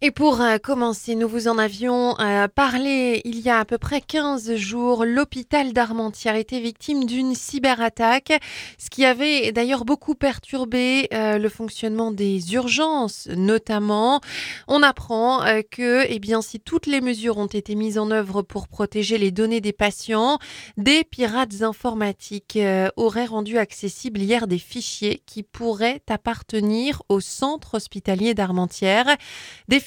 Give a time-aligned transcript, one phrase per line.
[0.00, 3.78] Et pour euh, commencer, nous vous en avions euh, parlé il y a à peu
[3.78, 5.04] près 15 jours.
[5.04, 8.32] L'hôpital d'Armentières était victime d'une cyberattaque,
[8.78, 14.20] ce qui avait d'ailleurs beaucoup perturbé euh, le fonctionnement des urgences, notamment.
[14.68, 18.68] On apprend que, eh bien, si toutes les mesures ont été mises en œuvre pour
[18.68, 20.38] protéger les données des patients,
[20.76, 22.56] des pirates informatiques
[22.96, 29.16] auraient rendu accessibles hier des fichiers qui pourraient appartenir au centre hospitalier d'Armentières.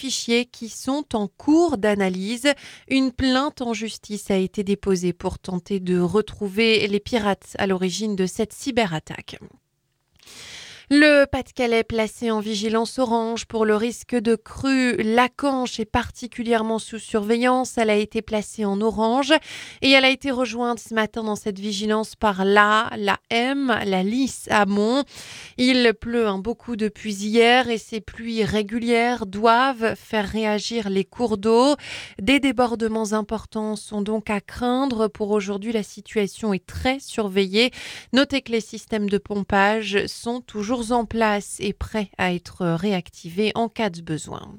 [0.01, 2.51] Fichiers qui sont en cours d'analyse.
[2.87, 8.15] Une plainte en justice a été déposée pour tenter de retrouver les pirates à l'origine
[8.15, 9.37] de cette cyberattaque.
[10.93, 14.97] Le Pas-de-Calais placé en vigilance orange pour le risque de crue.
[14.97, 17.77] La Canche est particulièrement sous surveillance.
[17.77, 19.31] Elle a été placée en orange
[19.81, 24.03] et elle a été rejointe ce matin dans cette vigilance par la, la M, la
[24.03, 25.05] Lys à Mont.
[25.57, 31.37] Il pleut un beaucoup depuis hier et ces pluies régulières doivent faire réagir les cours
[31.37, 31.77] d'eau.
[32.21, 35.07] Des débordements importants sont donc à craindre.
[35.07, 37.71] Pour aujourd'hui, la situation est très surveillée.
[38.11, 43.51] Notez que les systèmes de pompage sont toujours en place et prêts à être réactivés
[43.53, 44.57] en cas de besoin.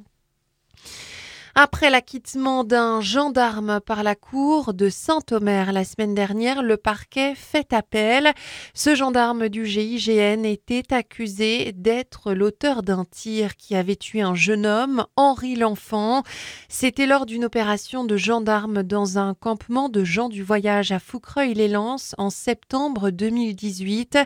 [1.54, 7.74] Après l'acquittement d'un gendarme par la cour de Saint-Omer la semaine dernière, le parquet fait
[7.74, 8.32] appel.
[8.72, 14.64] Ce gendarme du GIGN était accusé d'être l'auteur d'un tir qui avait tué un jeune
[14.64, 16.22] homme, Henri L'Enfant.
[16.70, 22.14] C'était lors d'une opération de gendarme dans un campement de gens du voyage à Foucreuil-les-Lances
[22.16, 24.16] en septembre 2018.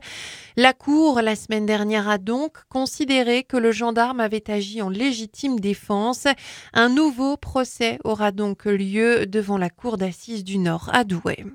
[0.56, 5.58] La cour, la semaine dernière, a donc considéré que le gendarme avait agi en légitime
[5.58, 6.28] défense.
[7.16, 11.46] Nouveau procès aura donc lieu devant la Cour d'assises du Nord à Douai.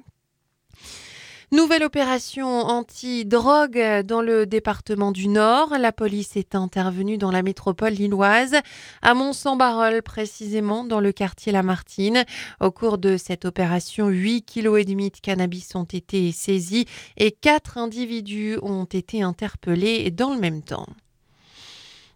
[1.52, 5.78] Nouvelle opération anti-drogue dans le département du Nord.
[5.78, 8.56] La police est intervenue dans la métropole lilloise,
[9.04, 12.24] à Mont-Saint-Barol précisément, dans le quartier Lamartine.
[12.60, 18.58] Au cours de cette opération, 8,5 kg de cannabis ont été saisis et 4 individus
[18.64, 20.88] ont été interpellés dans le même temps.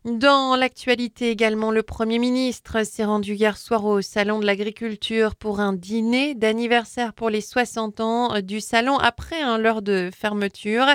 [0.06, 5.60] Dans l'actualité également, le Premier ministre s'est rendu hier soir au Salon de l'Agriculture pour
[5.60, 10.86] un dîner d'anniversaire pour les 60 ans du salon après un l'heure de fermeture.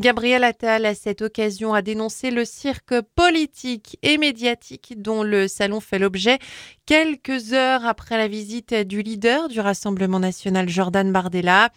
[0.00, 5.78] Gabriel Attal, à cette occasion, a dénoncé le cirque politique et médiatique dont le salon
[5.78, 6.40] fait l'objet
[6.88, 11.68] quelques heures après la visite du leader du Rassemblement national, Jordan Bardella.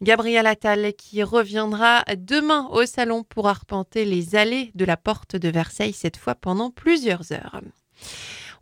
[0.00, 5.48] Gabriel Attal qui reviendra demain au salon pour arpenter les allées de la porte de
[5.48, 7.60] Versailles cette fois pendant plusieurs heures.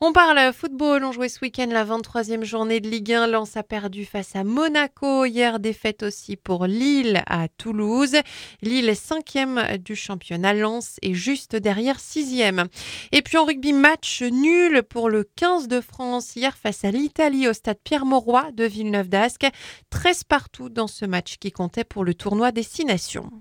[0.00, 3.26] On parle football, on jouait ce week-end la 23e journée de Ligue 1.
[3.26, 5.24] Lens a perdu face à Monaco.
[5.24, 8.14] Hier, défaite aussi pour Lille à Toulouse.
[8.62, 10.54] Lille est cinquième du championnat.
[10.54, 12.66] Lens est juste derrière sixième.
[13.10, 17.48] Et puis en rugby, match nul pour le 15 de France hier face à l'Italie
[17.48, 19.48] au stade Pierre-Mauroy de Villeneuve d'Ascq.
[19.90, 23.32] 13 partout dans ce match qui comptait pour le tournoi Destination.